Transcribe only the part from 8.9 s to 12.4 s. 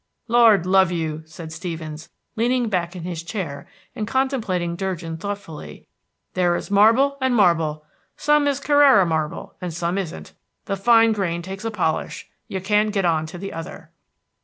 marble, and some isn't. The fine grain takes a polish